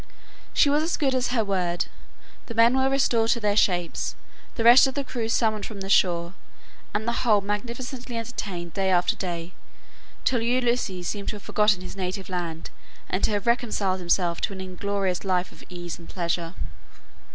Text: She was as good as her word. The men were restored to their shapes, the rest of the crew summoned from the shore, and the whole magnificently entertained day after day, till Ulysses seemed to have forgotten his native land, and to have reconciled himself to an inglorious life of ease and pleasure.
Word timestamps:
She 0.51 0.67
was 0.67 0.81
as 0.81 0.97
good 0.97 1.13
as 1.13 1.27
her 1.27 1.45
word. 1.45 1.85
The 2.47 2.55
men 2.55 2.75
were 2.75 2.89
restored 2.89 3.29
to 3.33 3.39
their 3.39 3.55
shapes, 3.55 4.15
the 4.55 4.63
rest 4.63 4.87
of 4.87 4.95
the 4.95 5.03
crew 5.03 5.29
summoned 5.29 5.67
from 5.67 5.81
the 5.81 5.91
shore, 5.91 6.33
and 6.91 7.07
the 7.07 7.11
whole 7.21 7.39
magnificently 7.41 8.17
entertained 8.17 8.73
day 8.73 8.89
after 8.89 9.15
day, 9.15 9.53
till 10.25 10.41
Ulysses 10.41 11.07
seemed 11.07 11.27
to 11.29 11.35
have 11.35 11.43
forgotten 11.43 11.81
his 11.83 11.95
native 11.95 12.29
land, 12.29 12.71
and 13.09 13.23
to 13.25 13.29
have 13.29 13.45
reconciled 13.45 13.99
himself 13.99 14.41
to 14.41 14.53
an 14.53 14.59
inglorious 14.61 15.23
life 15.23 15.51
of 15.51 15.63
ease 15.69 15.99
and 15.99 16.09
pleasure. 16.09 16.55